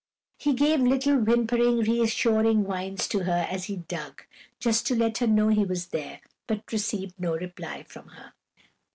He 0.39 0.53
gave 0.53 0.79
little, 0.79 1.15
whimpering, 1.19 1.81
reassuring 1.81 2.63
whines 2.63 3.07
to 3.09 3.19
her 3.25 3.45
as 3.51 3.65
he 3.65 3.75
dug, 3.75 4.23
just 4.59 4.87
to 4.87 4.95
let 4.95 5.19
her 5.19 5.27
know 5.27 5.49
he 5.49 5.63
was 5.63 5.89
there, 5.89 6.21
but 6.47 6.71
received 6.73 7.13
no 7.19 7.37
reply 7.37 7.83
from 7.83 8.07
her. 8.07 8.33